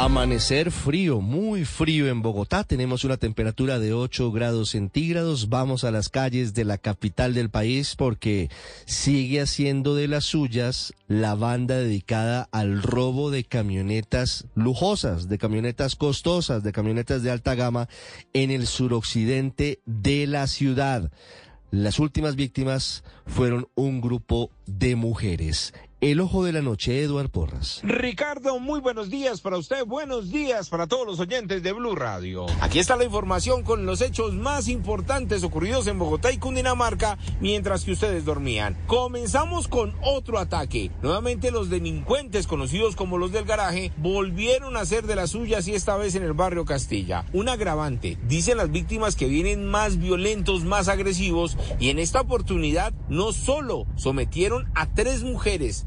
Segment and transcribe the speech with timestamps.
[0.00, 2.64] Amanecer frío, muy frío en Bogotá.
[2.64, 5.50] Tenemos una temperatura de 8 grados centígrados.
[5.50, 8.48] Vamos a las calles de la capital del país porque
[8.86, 15.96] sigue haciendo de las suyas la banda dedicada al robo de camionetas lujosas, de camionetas
[15.96, 17.86] costosas, de camionetas de alta gama
[18.32, 21.12] en el suroccidente de la ciudad.
[21.70, 25.74] Las últimas víctimas fueron un grupo de mujeres.
[26.00, 27.82] El ojo de la noche, Eduard Porras.
[27.82, 32.46] Ricardo, muy buenos días para usted, buenos días para todos los oyentes de Blue Radio.
[32.62, 37.84] Aquí está la información con los hechos más importantes ocurridos en Bogotá y Cundinamarca mientras
[37.84, 38.78] que ustedes dormían.
[38.86, 40.90] Comenzamos con otro ataque.
[41.02, 45.74] Nuevamente los delincuentes conocidos como los del garaje volvieron a hacer de las suyas y
[45.74, 47.26] esta vez en el barrio Castilla.
[47.34, 48.16] Un agravante.
[48.26, 53.86] Dicen las víctimas que vienen más violentos, más agresivos y en esta oportunidad no solo
[53.96, 55.86] sometieron a tres mujeres,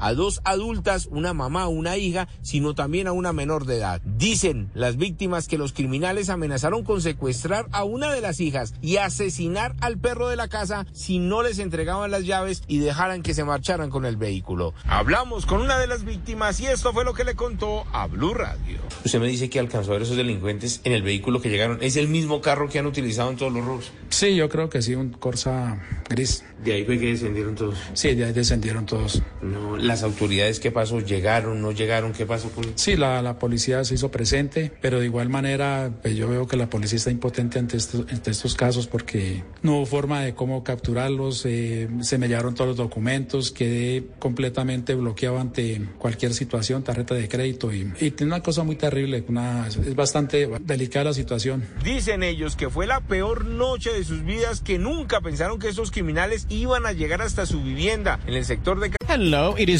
[0.00, 4.00] a dos adultas, una mamá, una hija, sino también a una menor de edad.
[4.04, 8.96] Dicen las víctimas que los criminales amenazaron con secuestrar a una de las hijas y
[8.96, 13.34] asesinar al perro de la casa si no les entregaban las llaves y dejaran que
[13.34, 14.74] se marcharan con el vehículo.
[14.86, 18.34] Hablamos con una de las víctimas y esto fue lo que le contó a Blue
[18.34, 18.80] Radio.
[19.04, 21.78] Usted me dice que alcanzó a ver esos delincuentes en el vehículo que llegaron.
[21.82, 23.92] ¿Es el mismo carro que han utilizado en todos los robos?
[24.08, 26.44] Sí, yo creo que sí, un Corsa gris.
[26.64, 27.78] De ahí fue que descendieron todos.
[27.94, 29.22] Sí, de ahí descendieron todos.
[29.40, 31.00] No, las autoridades, ¿qué pasó?
[31.00, 32.12] ¿Llegaron, no llegaron?
[32.12, 36.14] ¿Qué pasó con Sí, la, la policía se hizo presente, pero de igual manera pues
[36.16, 39.86] yo veo que la policía está impotente ante, estos, ante estos casos porque no hubo
[39.86, 45.82] forma de cómo capturarlos, eh, se me llevaron todos los documentos, quedé completamente bloqueado ante
[45.98, 50.48] cualquier situación, tarjeta de crédito y, y tiene una cosa muy terrible, una, es bastante
[50.60, 51.66] delicada la situación.
[51.84, 55.90] Dicen ellos que fue la peor noche de sus vidas, que nunca pensaron que estos
[55.90, 58.92] criminales iban a llegar hasta su vivienda en el sector de...
[59.08, 59.79] Hello, it is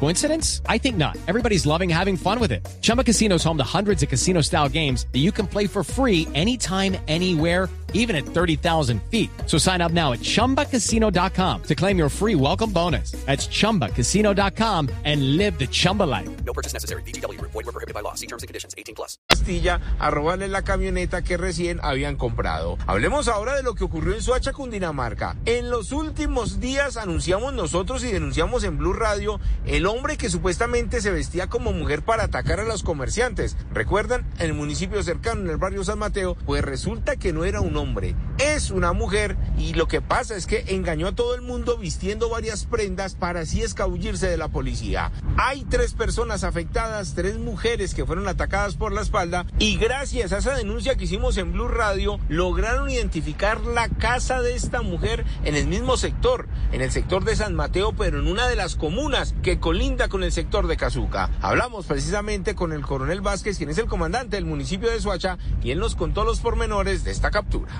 [0.00, 0.62] Coincidence?
[0.68, 1.16] I think not.
[1.28, 2.66] Everybody's loving having fun with it.
[2.82, 6.26] Chumba Casino is home to hundreds of casino-style games that you can play for free
[6.34, 9.30] anytime, anywhere even at 30,000 feet.
[9.46, 13.12] So sign up now at ChumbaCasino.com to claim your free welcome bonus.
[13.26, 16.28] That's ChumbaCasino.com and live the Chumba life.
[16.44, 17.02] No purchase necessary.
[17.02, 17.40] BGW.
[17.40, 18.14] Void were prohibited by law.
[18.14, 18.74] See terms and conditions.
[18.76, 19.18] 18 plus.
[19.28, 22.78] Castilla a robarle la camioneta que recién habían comprado.
[22.86, 25.36] Hablemos ahora de lo que ocurrió en Soacha, Cundinamarca.
[25.44, 31.00] En los últimos días anunciamos nosotros y denunciamos en Blue Radio el hombre que supuestamente
[31.00, 33.56] se vestía como mujer para atacar a los comerciantes.
[33.72, 34.26] ¿Recuerdan?
[34.38, 37.76] En el municipio cercano, en el barrio San Mateo, pues resulta que no era un
[37.76, 41.76] hombre, es una mujer y lo que pasa es que engañó a todo el mundo
[41.76, 45.10] vistiendo varias prendas para así escabullirse de la policía.
[45.36, 50.38] Hay tres personas afectadas, tres mujeres que fueron atacadas por la espalda y gracias a
[50.38, 55.54] esa denuncia que hicimos en Blue Radio lograron identificar la casa de esta mujer en
[55.54, 59.34] el mismo sector, en el sector de San Mateo, pero en una de las comunas
[59.42, 61.30] que colinda con el sector de Cazuca.
[61.40, 65.70] Hablamos precisamente con el coronel Vázquez, quien es el comandante del municipio de Soacha, y
[65.70, 67.70] él nos contó los pormenores de esta captura.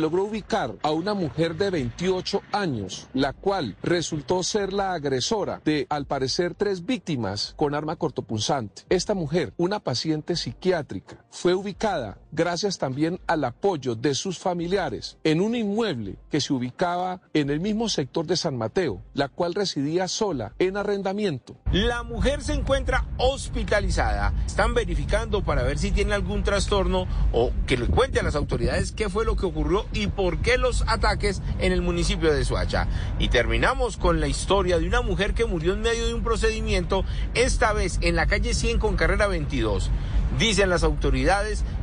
[0.00, 5.86] Logró ubicar a una mujer de 28 años, la cual resultó ser la agresora de,
[5.88, 8.82] al parecer, tres víctimas con arma cortopunzante.
[8.88, 15.40] Esta mujer, una paciente psiquiátrica, fue ubicada gracias también al apoyo de sus familiares en
[15.40, 20.08] un inmueble que se ubicaba en el mismo sector de San Mateo, la cual residía
[20.08, 21.56] sola en arrendamiento.
[21.72, 24.32] La mujer se encuentra hospitalizada.
[24.46, 28.92] Están verificando para ver si tiene algún trastorno o que le cuente a las autoridades
[28.92, 32.86] qué fue lo que ocurrió y por qué los ataques en el municipio de Soacha.
[33.18, 37.04] Y terminamos con la historia de una mujer que murió en medio de un procedimiento,
[37.34, 39.90] esta vez en la calle 100 con carrera 22.
[40.38, 41.19] Dicen las autoridades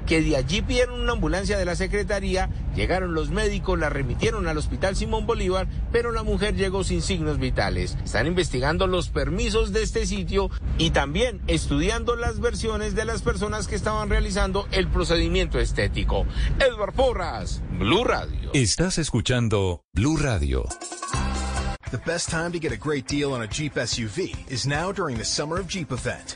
[0.05, 4.57] que de allí pidieron una ambulancia de la Secretaría, llegaron los médicos, la remitieron al
[4.57, 7.97] Hospital Simón Bolívar, pero la mujer llegó sin signos vitales.
[8.03, 13.67] Están investigando los permisos de este sitio y también estudiando las versiones de las personas
[13.67, 16.25] que estaban realizando el procedimiento estético.
[16.59, 18.51] Edward Porras, Blue Radio.
[18.53, 20.65] Estás escuchando Blue Radio.
[21.91, 25.17] The best time to get a great deal on a Jeep SUV is now during
[25.17, 26.35] the Summer of Jeep event.